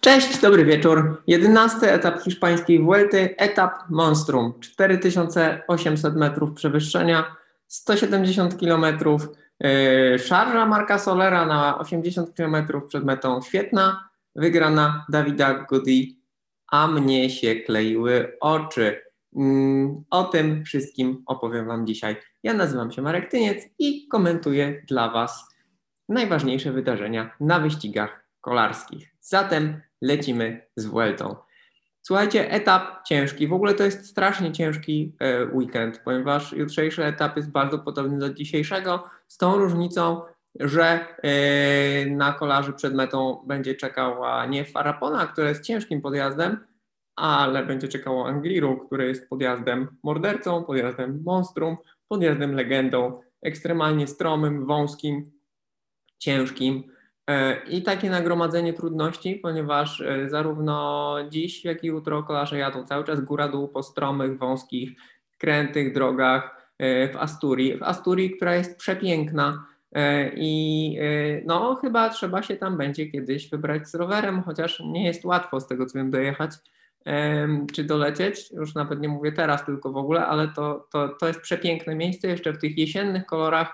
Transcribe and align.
Cześć, 0.00 0.40
dobry 0.40 0.64
wieczór. 0.64 1.22
Jedenasty 1.26 1.92
etap 1.92 2.22
hiszpańskiej 2.22 2.82
Vuelty, 2.82 3.36
etap 3.36 3.72
Monstrum. 3.90 4.60
4800 4.60 6.16
metrów 6.16 6.52
przewyższenia, 6.52 7.36
170 7.66 8.58
kilometrów. 8.58 9.28
Yy, 9.60 10.18
szarża 10.18 10.66
Marka 10.66 10.98
Solera 10.98 11.46
na 11.46 11.78
80 11.78 12.34
kilometrów 12.34 12.84
przed 12.86 13.04
metą. 13.04 13.42
Świetna 13.42 14.08
wygrana 14.36 15.06
Dawida 15.08 15.54
Godi, 15.54 16.20
a 16.70 16.86
mnie 16.86 17.30
się 17.30 17.54
kleiły 17.54 18.36
oczy. 18.40 19.00
Mm, 19.36 20.04
o 20.10 20.24
tym 20.24 20.64
wszystkim 20.64 21.22
opowiem 21.26 21.66
Wam 21.66 21.86
dzisiaj. 21.86 22.16
Ja 22.42 22.54
nazywam 22.54 22.92
się 22.92 23.02
Marek 23.02 23.30
Tyniec 23.30 23.64
i 23.78 24.08
komentuję 24.08 24.82
dla 24.88 25.10
Was 25.10 25.48
najważniejsze 26.08 26.72
wydarzenia 26.72 27.36
na 27.40 27.60
wyścigach 27.60 28.24
kolarskich. 28.40 29.08
Zatem 29.20 29.80
lecimy 30.02 30.66
z 30.76 30.86
Vueltą. 30.86 31.36
Słuchajcie, 32.02 32.50
etap 32.50 33.04
ciężki. 33.06 33.46
W 33.46 33.52
ogóle 33.52 33.74
to 33.74 33.84
jest 33.84 34.06
strasznie 34.06 34.52
ciężki 34.52 35.16
e, 35.18 35.44
weekend, 35.44 36.00
ponieważ 36.04 36.52
jutrzejszy 36.52 37.04
etap 37.04 37.36
jest 37.36 37.50
bardzo 37.50 37.78
podobny 37.78 38.18
do 38.18 38.34
dzisiejszego, 38.34 39.04
z 39.28 39.36
tą 39.36 39.58
różnicą, 39.58 40.22
że 40.60 41.06
e, 41.22 42.06
na 42.06 42.32
kolarzy 42.32 42.72
przed 42.72 42.94
metą 42.94 43.44
będzie 43.46 43.74
czekała 43.74 44.46
nie 44.46 44.64
Farapona, 44.64 45.26
która 45.26 45.48
jest 45.48 45.64
ciężkim 45.64 46.00
podjazdem, 46.00 46.66
ale 47.16 47.66
będzie 47.66 47.88
czekało 47.88 48.26
Angliru, 48.26 48.86
który 48.86 49.08
jest 49.08 49.28
podjazdem 49.28 49.88
mordercą, 50.02 50.64
podjazdem 50.64 51.22
monstrum, 51.26 51.76
podjazdem 52.08 52.54
legendą, 52.54 53.20
ekstremalnie 53.42 54.06
stromym, 54.06 54.66
wąskim, 54.66 55.30
ciężkim. 56.18 56.99
E, 57.30 57.56
I 57.68 57.82
takie 57.82 58.10
nagromadzenie 58.10 58.72
trudności, 58.72 59.36
ponieważ 59.36 60.00
e, 60.00 60.28
zarówno 60.28 61.16
dziś, 61.28 61.64
jak 61.64 61.84
i 61.84 61.86
jutro 61.86 62.22
kolarze 62.22 62.58
jadą 62.58 62.84
cały 62.84 63.04
czas 63.04 63.20
góra-dół 63.20 63.68
po 63.68 63.82
stromych, 63.82 64.38
wąskich, 64.38 64.90
krętych 65.38 65.94
drogach 65.94 66.72
e, 66.78 67.08
w 67.08 67.16
Asturii. 67.16 67.78
W 67.78 67.82
Asturii, 67.82 68.30
która 68.30 68.56
jest 68.56 68.78
przepiękna 68.78 69.64
i 70.36 70.98
no 71.46 71.74
chyba 71.74 72.08
trzeba 72.08 72.42
się 72.42 72.56
tam 72.56 72.76
będzie 72.76 73.06
kiedyś 73.06 73.50
wybrać 73.50 73.88
z 73.88 73.94
rowerem, 73.94 74.42
chociaż 74.42 74.80
nie 74.80 75.06
jest 75.06 75.24
łatwo 75.24 75.60
z 75.60 75.66
tego 75.66 75.86
co 75.86 75.98
wiem 75.98 76.10
dojechać 76.10 76.50
czy 77.72 77.84
dolecieć, 77.84 78.50
już 78.50 78.74
nawet 78.74 79.00
nie 79.00 79.08
mówię 79.08 79.32
teraz 79.32 79.66
tylko 79.66 79.92
w 79.92 79.96
ogóle, 79.96 80.26
ale 80.26 80.48
to, 80.48 80.88
to, 80.92 81.08
to 81.08 81.28
jest 81.28 81.40
przepiękne 81.40 81.94
miejsce, 81.94 82.28
jeszcze 82.28 82.52
w 82.52 82.58
tych 82.58 82.78
jesiennych 82.78 83.26
kolorach 83.26 83.72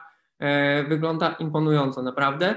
wygląda 0.89 1.37
imponująco 1.39 2.03
naprawdę 2.03 2.55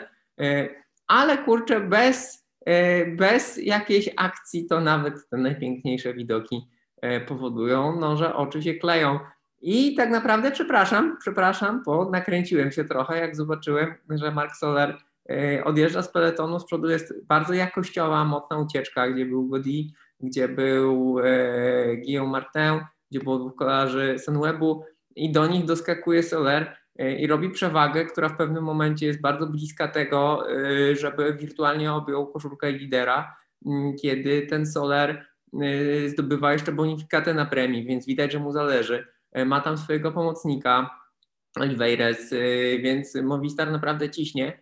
ale 1.10 1.38
kurczę, 1.38 1.80
bez, 1.80 2.48
e, 2.66 3.06
bez 3.06 3.58
jakiejś 3.58 4.10
akcji 4.18 4.68
to 4.68 4.82
nawet 4.82 5.30
te 5.30 5.38
najpiękniejsze 5.38 6.14
widoki 6.14 6.68
e, 7.02 7.20
powodują, 7.22 8.00
no, 8.00 8.18
że 8.18 8.36
oczy 8.36 8.64
się 8.64 8.74
kleją. 8.74 9.20
I 9.62 9.96
tak 9.96 10.10
naprawdę 10.10 10.52
przepraszam, 10.52 11.18
przepraszam, 11.20 11.84
bo 11.86 12.10
nakręciłem 12.10 12.72
się 12.72 12.86
trochę, 12.86 13.18
jak 13.20 13.36
zobaczyłem, 13.36 13.94
że 14.10 14.32
Mark 14.32 14.56
Soler 14.56 14.98
e, 15.30 15.64
odjeżdża 15.64 16.02
z 16.02 16.12
peletonu, 16.12 16.60
z 16.60 16.66
przodu 16.66 16.90
jest 16.90 17.26
bardzo 17.28 17.54
jakościowa, 17.54 18.26
mocna 18.26 18.58
ucieczka, 18.58 19.10
gdzie 19.10 19.26
był 19.26 19.48
Godi, 19.48 19.94
gdzie 20.20 20.48
był 20.48 21.16
Guillaume 22.06 22.32
Martin, 22.32 22.86
gdzie 23.12 23.20
było 23.20 23.40
dwóch 23.40 23.56
kolarzy 23.56 24.16
Sunwebu 24.20 24.84
i 25.16 25.32
do 25.32 25.48
nich 25.48 25.66
doskakuje 25.66 26.24
Soler 26.24 26.76
i 27.20 27.28
robi 27.28 27.50
przewagę, 27.50 28.06
która 28.06 28.30
w 28.30 28.38
pewnym 28.38 28.64
momencie 28.64 29.06
jest 29.06 29.22
bardzo 29.22 29.48
bliska 29.48 29.88
tego, 29.88 30.52
y, 30.52 30.96
żeby 30.96 31.34
wirtualnie 31.34 31.94
objął 31.94 32.28
koszulkę 32.28 32.72
lidera, 32.72 33.36
kiedy 34.02 34.48
ten 34.50 34.66
Soler 34.66 35.26
y, 35.64 36.10
zdobywa 36.10 36.54
jeszcze 36.54 36.72
bonifikatę 36.72 37.34
na 37.34 37.46
premii, 37.46 37.86
więc 37.86 38.06
widać, 38.06 38.32
że 38.32 38.40
mu 38.40 38.52
zależy. 38.52 39.08
Ma 39.46 39.62
tam 39.62 39.78
swojego 39.78 40.12
pomocnika, 40.12 40.90
Oliveires, 41.60 42.34
więc 42.84 43.16
Movistar 43.16 43.72
naprawdę 43.72 44.10
ciśnie. 44.10 44.60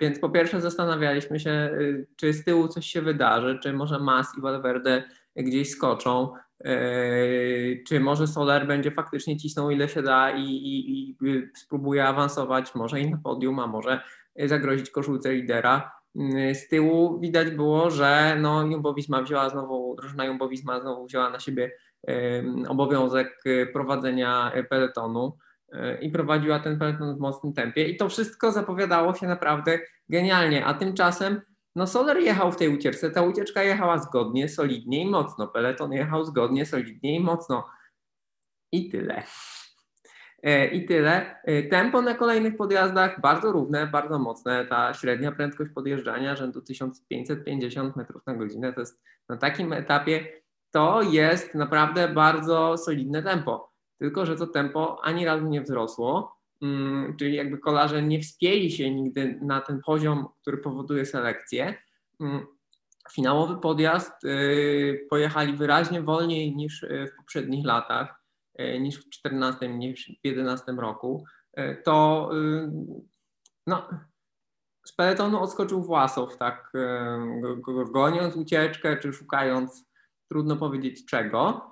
Więc 0.00 0.18
po 0.18 0.30
pierwsze 0.30 0.60
zastanawialiśmy 0.60 1.40
się, 1.40 1.70
czy 2.16 2.32
z 2.32 2.44
tyłu 2.44 2.68
coś 2.68 2.86
się 2.86 3.02
wydarzy, 3.02 3.58
czy 3.62 3.72
może 3.72 3.98
Mas 3.98 4.38
i 4.38 4.40
Valverde 4.40 5.04
gdzieś 5.36 5.70
skoczą. 5.70 6.32
Yy, 6.60 7.82
czy 7.86 8.00
może 8.00 8.26
Soler 8.26 8.66
będzie 8.66 8.90
faktycznie 8.90 9.36
cisnął 9.36 9.70
ile 9.70 9.88
się 9.88 10.02
da 10.02 10.30
i, 10.30 10.42
i, 10.42 11.10
i 11.10 11.16
spróbuje 11.54 12.04
awansować 12.04 12.74
może 12.74 13.00
i 13.00 13.10
na 13.10 13.16
podium, 13.16 13.58
a 13.58 13.66
może 13.66 14.00
zagrozić 14.36 14.90
koszulce 14.90 15.32
lidera. 15.32 15.92
Yy, 16.14 16.54
z 16.54 16.68
tyłu 16.68 17.20
widać 17.20 17.50
było, 17.50 17.90
że 17.90 18.36
no, 18.40 18.62
Jumbo-Visma 18.62 19.22
wzięła 19.22 19.50
znowu, 19.50 19.96
drużyna 19.96 20.24
Jumbo-Visma 20.24 20.80
znowu 20.80 21.06
wzięła 21.06 21.30
na 21.30 21.40
siebie 21.40 21.72
yy, 22.08 22.44
obowiązek 22.68 23.44
prowadzenia 23.72 24.52
peletonu 24.70 25.38
i 26.00 26.10
prowadziła 26.10 26.58
ten 26.58 26.78
peleton 26.78 27.16
w 27.16 27.20
mocnym 27.20 27.52
tempie 27.52 27.88
i 27.88 27.96
to 27.96 28.08
wszystko 28.08 28.52
zapowiadało 28.52 29.14
się 29.14 29.26
naprawdę 29.26 29.78
genialnie, 30.08 30.64
a 30.64 30.74
tymczasem 30.74 31.40
no 31.76 31.86
Soler 31.86 32.18
jechał 32.18 32.52
w 32.52 32.56
tej 32.56 32.68
ucieczce, 32.68 33.10
ta 33.10 33.22
ucieczka 33.22 33.62
jechała 33.62 33.98
zgodnie, 33.98 34.48
solidnie 34.48 35.02
i 35.02 35.10
mocno. 35.10 35.48
Peleton 35.48 35.92
jechał 35.92 36.24
zgodnie, 36.24 36.66
solidnie 36.66 37.16
i 37.16 37.20
mocno. 37.20 37.66
I 38.72 38.90
tyle. 38.90 39.22
E, 40.42 40.66
I 40.66 40.86
tyle. 40.86 41.42
E, 41.44 41.62
tempo 41.62 42.02
na 42.02 42.14
kolejnych 42.14 42.56
podjazdach 42.56 43.20
bardzo 43.20 43.52
równe, 43.52 43.86
bardzo 43.86 44.18
mocne. 44.18 44.66
Ta 44.66 44.94
średnia 44.94 45.32
prędkość 45.32 45.70
podjeżdżania 45.74 46.36
rzędu 46.36 46.62
1550 46.62 47.96
metrów 47.96 48.26
na 48.26 48.34
godzinę 48.34 48.72
to 48.72 48.80
jest 48.80 49.02
na 49.28 49.36
takim 49.36 49.72
etapie 49.72 50.44
to 50.74 51.02
jest 51.02 51.54
naprawdę 51.54 52.08
bardzo 52.08 52.78
solidne 52.78 53.22
tempo. 53.22 53.72
Tylko, 53.98 54.26
że 54.26 54.36
to 54.36 54.46
tempo 54.46 55.00
ani 55.02 55.24
razu 55.24 55.46
nie 55.46 55.62
wzrosło. 55.62 56.38
Mm, 56.64 57.16
czyli 57.16 57.36
jakby 57.36 57.58
kolarze 57.58 58.02
nie 58.02 58.20
wspięli 58.20 58.70
się 58.70 58.90
nigdy 58.90 59.38
na 59.42 59.60
ten 59.60 59.80
poziom, 59.86 60.28
który 60.40 60.58
powoduje 60.58 61.06
selekcję. 61.06 61.74
Mm, 62.20 62.46
finałowy 63.12 63.56
podjazd 63.56 64.24
y, 64.24 65.06
pojechali 65.10 65.52
wyraźnie 65.52 66.02
wolniej 66.02 66.56
niż 66.56 66.82
y, 66.82 67.06
w 67.12 67.16
poprzednich 67.16 67.66
latach, 67.66 68.24
y, 68.60 68.80
niż 68.80 68.96
w 68.96 69.10
14, 69.10 69.68
niż 69.68 70.06
w 70.24 70.26
11 70.26 70.72
roku. 70.72 71.24
To 71.84 72.30
no, 73.66 73.88
z 74.86 74.92
peletonu 74.92 75.42
odskoczył 75.42 75.82
Własow, 75.82 76.36
tak 76.36 76.72
goniąc 77.92 78.36
ucieczkę, 78.36 78.96
czy 78.96 79.12
szukając, 79.12 79.86
trudno 80.30 80.56
powiedzieć 80.56 81.06
czego. 81.06 81.70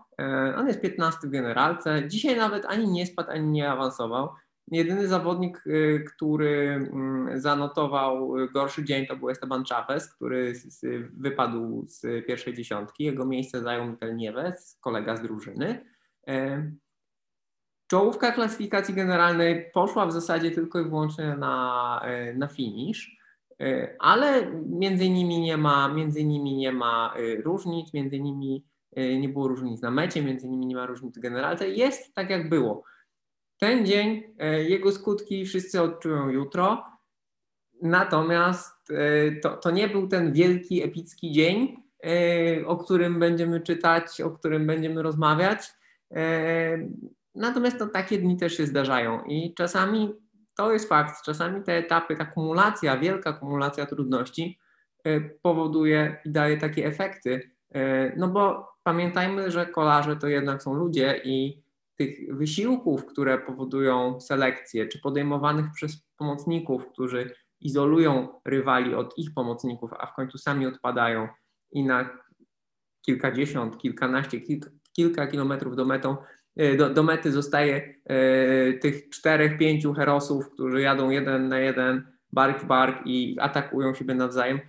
On 0.57 0.69
jest 0.69 0.81
15 0.81 1.29
w 1.29 1.31
generalce. 1.31 2.09
Dzisiaj 2.09 2.37
nawet 2.37 2.67
ani 2.67 2.89
nie 2.89 3.07
spadł, 3.07 3.31
ani 3.31 3.49
nie 3.49 3.71
awansował. 3.71 4.35
Jedyny 4.69 5.09
zawodnik, 5.09 5.67
y, 5.67 6.05
który 6.15 6.89
mm, 6.93 7.41
zanotował 7.41 8.35
gorszy 8.53 8.85
dzień, 8.85 9.07
to 9.07 9.17
był 9.17 9.31
Esteban 9.31 9.65
Chavez, 9.65 10.15
który 10.15 10.53
wypadł 11.13 11.85
z 11.87 12.27
pierwszej 12.27 12.55
dziesiątki. 12.55 13.05
Jego 13.05 13.27
miejsce 13.27 13.63
zajął 13.63 13.87
Mikel 13.87 14.17
Nieves, 14.17 14.79
kolega 14.81 15.17
z 15.17 15.23
drużyny. 15.23 15.85
E, 16.29 16.71
czołówka 17.87 18.33
klasyfikacji 18.33 18.95
generalnej 18.95 19.71
poszła 19.75 20.07
w 20.07 20.13
zasadzie 20.13 20.51
tylko 20.51 20.81
i 20.81 20.85
wyłącznie 20.85 21.37
na, 21.37 22.01
e, 22.05 22.35
na 22.35 22.47
finish, 22.47 23.17
e, 23.61 23.97
ale 23.99 24.53
między 24.67 25.11
nimi 25.11 25.41
nie 25.41 25.57
ma, 25.57 25.89
między 25.89 26.25
nimi 26.25 26.57
nie 26.57 26.73
ma 26.73 27.15
różnic, 27.45 27.95
między 27.95 28.21
nimi 28.21 28.65
nie 29.21 29.29
było 29.29 29.49
różnic 29.49 29.83
na 29.83 29.91
mecie, 29.91 30.23
między 30.23 30.49
nimi 30.49 30.67
nie 30.67 30.77
ma 30.77 30.87
różnic 30.87 31.19
w 31.19 31.21
generalce. 31.21 31.69
Jest 31.69 32.15
tak 32.15 32.31
jak 32.31 32.49
było. 32.49 32.83
Ten 33.63 33.87
dzień, 33.87 34.23
e, 34.39 34.63
jego 34.63 34.93
skutki 34.93 35.47
wszyscy 35.47 35.83
odczują 35.83 36.29
jutro, 36.29 36.85
natomiast 37.83 38.91
e, 38.91 39.33
to, 39.41 39.57
to 39.57 39.71
nie 39.71 39.89
był 39.89 40.09
ten 40.09 40.33
wielki, 40.33 40.83
epicki 40.83 41.33
dzień, 41.33 41.77
e, 42.05 42.67
o 42.67 42.77
którym 42.77 43.19
będziemy 43.19 43.61
czytać, 43.61 44.21
o 44.21 44.31
którym 44.31 44.67
będziemy 44.67 45.03
rozmawiać. 45.03 45.61
Natomiast 47.35 47.81
no, 47.81 47.87
takie 47.87 48.19
dni 48.19 48.37
też 48.37 48.57
się 48.57 48.67
zdarzają 48.67 49.25
i 49.25 49.55
czasami 49.55 50.15
to 50.57 50.73
jest 50.73 50.89
fakt, 50.89 51.25
czasami 51.25 51.63
te 51.63 51.77
etapy, 51.77 52.17
ta 52.17 52.25
kumulacja, 52.25 52.99
wielka 52.99 53.33
kumulacja 53.33 53.87
trudności 53.87 54.59
powoduje 55.43 56.17
i 56.25 56.31
daje 56.31 56.57
takie 56.57 56.87
efekty. 56.87 57.51
No 58.17 58.29
bo 58.29 58.69
pamiętajmy, 58.83 59.51
że 59.51 59.67
kolarze 59.67 60.17
to 60.17 60.29
jednak 60.29 60.63
są 60.63 60.75
ludzie 60.75 61.21
i 61.25 61.63
tych 62.03 62.37
wysiłków, 62.37 63.07
które 63.07 63.39
powodują 63.39 64.21
selekcję, 64.21 64.89
czy 64.89 65.01
podejmowanych 65.01 65.67
przez 65.75 66.07
pomocników, 66.17 66.89
którzy 66.93 67.31
izolują 67.61 68.41
rywali 68.45 68.95
od 68.95 69.19
ich 69.19 69.35
pomocników, 69.35 69.91
a 69.99 70.07
w 70.07 70.15
końcu 70.15 70.39
sami 70.39 70.67
odpadają 70.67 71.29
i 71.73 71.85
na 71.85 72.19
kilkadziesiąt, 73.07 73.79
kilkanaście, 73.79 74.41
kilka, 74.41 74.71
kilka 74.93 75.27
kilometrów 75.27 75.77
do, 75.77 75.85
metą, 75.85 76.17
e, 76.57 76.77
do, 76.77 76.91
do 76.91 77.03
mety 77.03 77.33
zostaje 77.33 77.95
e, 78.05 78.73
tych 78.73 79.09
czterech, 79.09 79.59
pięciu 79.59 79.95
herosów, 79.95 80.51
którzy 80.51 80.81
jadą 80.81 81.11
jeden 81.11 81.49
na 81.49 81.59
jeden, 81.59 82.13
bark 82.33 82.63
w 82.63 82.67
bark 82.67 83.07
i 83.07 83.37
atakują 83.41 83.95
siebie 83.95 84.15
nawzajem. 84.15 84.61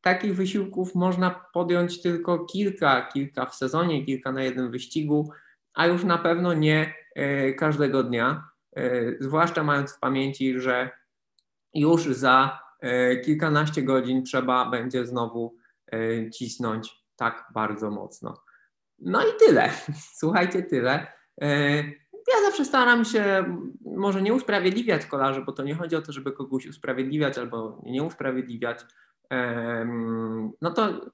takich 0.00 0.36
wysiłków 0.36 0.94
można 0.94 1.30
podjąć 1.52 2.02
tylko 2.02 2.44
kilka, 2.44 3.08
kilka 3.12 3.46
w 3.46 3.54
sezonie, 3.54 4.04
kilka 4.04 4.32
na 4.32 4.42
jednym 4.42 4.70
wyścigu, 4.70 5.30
a 5.78 5.86
już 5.86 6.04
na 6.04 6.18
pewno 6.18 6.54
nie 6.54 6.94
każdego 7.58 8.02
dnia, 8.02 8.48
zwłaszcza 9.20 9.62
mając 9.62 9.92
w 9.92 10.00
pamięci, 10.00 10.60
że 10.60 10.90
już 11.74 12.06
za 12.06 12.60
kilkanaście 13.24 13.82
godzin 13.82 14.24
trzeba 14.24 14.70
będzie 14.70 15.06
znowu 15.06 15.56
cisnąć 16.34 17.04
tak 17.16 17.44
bardzo 17.54 17.90
mocno. 17.90 18.42
No 18.98 19.22
i 19.22 19.30
tyle. 19.38 19.70
Słuchajcie, 20.20 20.62
tyle. 20.62 21.06
Ja 22.28 22.42
zawsze 22.46 22.64
staram 22.64 23.04
się 23.04 23.44
może 23.84 24.22
nie 24.22 24.34
usprawiedliwiać 24.34 25.06
kolarzy, 25.06 25.42
bo 25.42 25.52
to 25.52 25.62
nie 25.62 25.74
chodzi 25.74 25.96
o 25.96 26.02
to, 26.02 26.12
żeby 26.12 26.32
kogoś 26.32 26.66
usprawiedliwiać 26.66 27.38
albo 27.38 27.82
nie 27.86 28.02
usprawiedliwiać. 28.02 28.80
No 30.60 30.70
to, 30.70 31.10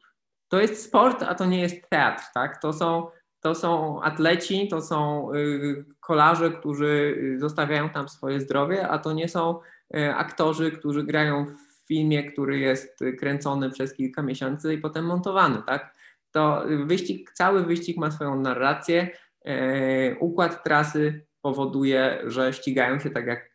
to 0.48 0.60
jest 0.60 0.82
sport, 0.82 1.22
a 1.22 1.34
to 1.34 1.44
nie 1.46 1.60
jest 1.60 1.88
teatr, 1.90 2.24
tak? 2.34 2.60
To 2.60 2.72
są, 2.72 3.06
to 3.44 3.54
są 3.54 4.02
atleci, 4.02 4.68
to 4.68 4.82
są 4.82 5.28
y, 5.34 5.84
kolarze, 6.00 6.50
którzy 6.50 7.18
zostawiają 7.38 7.88
tam 7.88 8.08
swoje 8.08 8.40
zdrowie, 8.40 8.88
a 8.88 8.98
to 8.98 9.12
nie 9.12 9.28
są 9.28 9.60
y, 9.96 10.14
aktorzy, 10.14 10.70
którzy 10.72 11.02
grają 11.02 11.46
w 11.46 11.86
filmie, 11.88 12.32
który 12.32 12.58
jest 12.58 13.00
kręcony 13.18 13.70
przez 13.70 13.94
kilka 13.94 14.22
miesięcy 14.22 14.74
i 14.74 14.78
potem 14.78 15.04
montowany, 15.04 15.62
tak? 15.66 15.94
To 16.30 16.64
wyścig, 16.84 17.32
cały 17.32 17.64
wyścig 17.64 17.96
ma 17.96 18.10
swoją 18.10 18.40
narrację, 18.40 19.10
E, 19.44 20.16
układ 20.18 20.64
trasy 20.64 21.26
powoduje, 21.42 22.22
że 22.26 22.52
ścigają 22.52 22.98
się 22.98 23.10
tak, 23.10 23.26
jak 23.26 23.50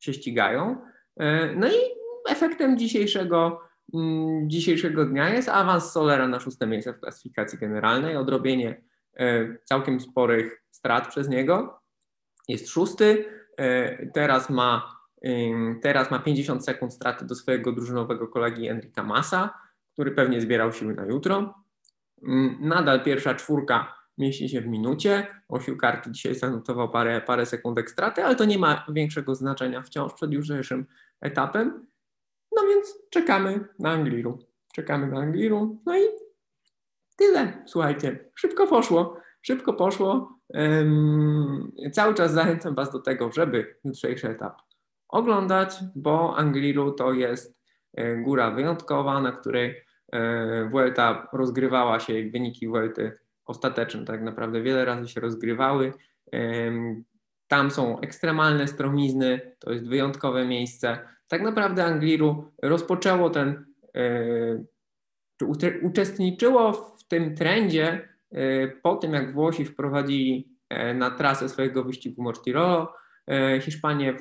się 0.00 0.14
ścigają. 0.14 0.76
No 1.56 1.68
i 1.68 1.78
efektem 2.28 2.78
dzisiejszego, 2.78 3.60
mm, 3.94 4.50
dzisiejszego 4.50 5.04
dnia 5.04 5.28
jest 5.28 5.48
awans 5.48 5.92
Solera 5.92 6.28
na 6.28 6.40
szóste 6.40 6.66
miejsce 6.66 6.92
w 6.92 7.00
klasyfikacji 7.00 7.58
generalnej, 7.58 8.16
odrobienie 8.16 8.82
całkiem 9.64 10.00
sporych 10.00 10.62
strat 10.70 11.08
przez 11.08 11.28
niego. 11.28 11.80
Jest 12.48 12.68
szósty, 12.68 13.24
teraz 14.14 14.50
ma, 14.50 14.96
teraz 15.82 16.10
ma 16.10 16.18
50 16.18 16.64
sekund 16.64 16.94
straty 16.94 17.24
do 17.24 17.34
swojego 17.34 17.72
drużynowego 17.72 18.28
kolegi 18.28 18.68
Enrika 18.68 19.02
Massa, 19.02 19.54
który 19.92 20.10
pewnie 20.10 20.40
zbierał 20.40 20.72
siły 20.72 20.94
na 20.94 21.06
jutro. 21.06 21.54
Mm, 22.22 22.56
nadal 22.60 23.04
pierwsza 23.04 23.34
czwórka 23.34 23.94
mieści 24.18 24.48
się 24.48 24.60
w 24.60 24.66
minucie. 24.66 25.26
Osiu 25.48 25.76
karty 25.76 26.10
dzisiaj 26.10 26.34
zanotował 26.34 26.90
parę, 26.90 27.20
parę 27.20 27.46
sekundek 27.46 27.90
straty, 27.90 28.24
ale 28.24 28.36
to 28.36 28.44
nie 28.44 28.58
ma 28.58 28.86
większego 28.88 29.34
znaczenia 29.34 29.82
wciąż 29.82 30.14
przed 30.14 30.32
jutrzejszym 30.32 30.86
etapem. 31.20 31.86
No 32.56 32.62
więc 32.68 32.98
czekamy 33.10 33.68
na 33.78 33.90
Angliru. 33.90 34.38
Czekamy 34.74 35.06
na 35.06 35.18
Angliru. 35.18 35.82
No 35.86 35.98
i 35.98 36.02
tyle. 37.18 37.62
Słuchajcie, 37.66 38.30
szybko 38.34 38.66
poszło. 38.66 39.16
Szybko 39.42 39.72
poszło. 39.72 40.38
Cały 41.92 42.14
czas 42.14 42.32
zachęcam 42.32 42.74
Was 42.74 42.92
do 42.92 42.98
tego, 42.98 43.32
żeby 43.32 43.76
jutrzejszy 43.84 44.28
etap 44.28 44.62
oglądać, 45.08 45.78
bo 45.96 46.36
Angliru 46.36 46.92
to 46.92 47.12
jest 47.12 47.58
e, 47.94 48.16
góra 48.16 48.50
wyjątkowa, 48.50 49.20
na 49.20 49.32
której 49.32 49.84
e, 50.12 50.68
Vuelta 50.68 51.28
rozgrywała 51.32 52.00
się 52.00 52.18
i 52.18 52.30
wyniki 52.30 52.68
Vuelty 52.68 53.18
ostateczne, 53.44 54.04
tak 54.04 54.22
naprawdę 54.22 54.62
wiele 54.62 54.84
razy 54.84 55.08
się 55.08 55.20
rozgrywały. 55.20 55.92
Tam 57.48 57.70
są 57.70 58.00
ekstremalne 58.00 58.68
stromizny, 58.68 59.56
to 59.58 59.72
jest 59.72 59.88
wyjątkowe 59.88 60.46
miejsce. 60.46 60.98
Tak 61.28 61.42
naprawdę 61.42 61.84
Angliru 61.84 62.52
rozpoczęło 62.62 63.30
ten, 63.30 63.64
e, 63.96 64.64
uczestniczyło 65.82 66.72
w 66.72 67.08
tym 67.08 67.34
trendzie 67.34 68.08
e, 68.32 68.68
po 68.68 68.96
tym, 68.96 69.12
jak 69.12 69.34
Włosi 69.34 69.64
wprowadzili 69.64 70.48
e, 70.68 70.94
na 70.94 71.10
trasę 71.10 71.48
swojego 71.48 71.84
wyścigu 71.84 72.22
Mortirolo, 72.22 72.92
Hiszpanie 73.60 74.16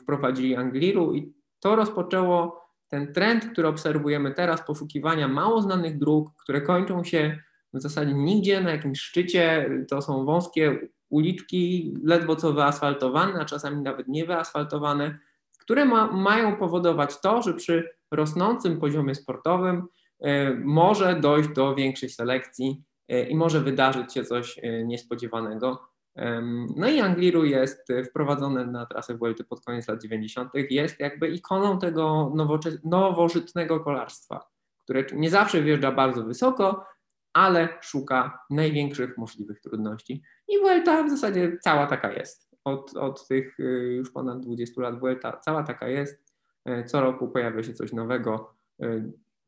wprowadzili 0.00 0.56
Angliru 0.56 1.14
i 1.14 1.32
to 1.60 1.76
rozpoczęło 1.76 2.66
ten 2.88 3.12
trend, 3.12 3.46
który 3.52 3.68
obserwujemy 3.68 4.34
teraz, 4.34 4.66
poszukiwania 4.66 5.28
mało 5.28 5.62
znanych 5.62 5.98
dróg, 5.98 6.30
które 6.42 6.60
kończą 6.60 7.04
się 7.04 7.38
w 7.74 7.80
zasadzie 7.80 8.14
nigdzie 8.14 8.60
na 8.60 8.70
jakimś 8.70 9.00
szczycie. 9.00 9.70
To 9.88 10.02
są 10.02 10.24
wąskie 10.24 10.88
uliczki, 11.08 11.94
ledwo 12.04 12.36
co 12.36 12.52
wyasfaltowane, 12.52 13.40
a 13.40 13.44
czasami 13.44 13.82
nawet 13.82 14.08
nie 14.08 14.24
wyasfaltowane, 14.24 15.18
które 15.58 15.84
ma, 15.84 16.12
mają 16.12 16.56
powodować 16.56 17.20
to, 17.20 17.42
że 17.42 17.54
przy 17.54 17.90
rosnącym 18.10 18.80
poziomie 18.80 19.14
sportowym 19.14 19.86
może 20.64 21.20
dojść 21.20 21.48
do 21.48 21.74
większej 21.74 22.08
selekcji 22.08 22.84
y, 23.12 23.22
i 23.22 23.36
może 23.36 23.60
wydarzyć 23.60 24.14
się 24.14 24.24
coś 24.24 24.58
y, 24.58 24.84
niespodziewanego. 24.86 25.96
No 26.76 26.88
i 26.88 27.00
Angliru 27.00 27.44
jest 27.44 27.88
wprowadzony 28.10 28.66
na 28.66 28.86
trasę 28.86 29.16
Vuelty 29.16 29.44
pod 29.44 29.64
koniec 29.64 29.88
lat 29.88 30.02
90. 30.02 30.50
Jest 30.70 31.00
jakby 31.00 31.28
ikoną 31.28 31.78
tego 31.78 32.32
nowożytnego 32.84 33.80
kolarstwa, 33.80 34.46
które 34.78 35.04
nie 35.12 35.30
zawsze 35.30 35.62
wjeżdża 35.62 35.92
bardzo 35.92 36.24
wysoko, 36.24 36.86
ale 37.32 37.68
szuka 37.80 38.38
największych 38.50 39.18
możliwych 39.18 39.60
trudności. 39.60 40.22
I 40.48 40.58
Vuelta 40.58 41.02
w 41.02 41.10
zasadzie 41.10 41.58
cała 41.60 41.86
taka 41.86 42.12
jest. 42.12 42.50
Od, 42.64 42.96
od 42.96 43.28
tych 43.28 43.56
już 43.96 44.10
ponad 44.10 44.40
20 44.40 44.82
lat 44.82 45.00
Vuelta 45.00 45.40
cała 45.44 45.62
taka 45.62 45.88
jest. 45.88 46.34
E, 46.64 46.84
co 46.84 47.00
roku 47.00 47.28
pojawia 47.28 47.62
się 47.62 47.74
coś 47.74 47.92
nowego. 47.92 48.54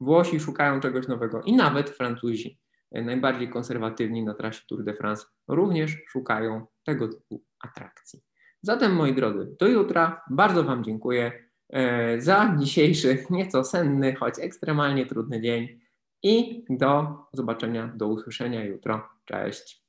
E, 0.00 0.04
Włosi 0.04 0.40
szukają 0.40 0.80
czegoś 0.80 1.08
nowego 1.08 1.42
i 1.42 1.56
nawet 1.56 1.90
Francuzi, 1.90 2.58
e, 2.92 3.02
najbardziej 3.02 3.48
konserwatywni 3.48 4.24
na 4.24 4.34
trasie 4.34 4.62
Tour 4.68 4.84
de 4.84 4.94
France, 4.94 5.26
również 5.48 5.96
szukają 6.08 6.66
tego 6.84 7.08
typu 7.08 7.44
atrakcji. 7.60 8.20
Zatem, 8.62 8.94
moi 8.94 9.14
drodzy, 9.14 9.56
do 9.60 9.68
jutra. 9.68 10.22
Bardzo 10.30 10.64
Wam 10.64 10.84
dziękuję 10.84 11.48
za 12.18 12.56
dzisiejszy, 12.58 13.26
nieco 13.30 13.64
senny, 13.64 14.14
choć 14.14 14.34
ekstremalnie 14.38 15.06
trudny 15.06 15.40
dzień 15.40 15.80
i 16.22 16.64
do 16.70 17.16
zobaczenia, 17.32 17.92
do 17.96 18.08
usłyszenia 18.08 18.64
jutro. 18.64 19.08
Cześć. 19.24 19.87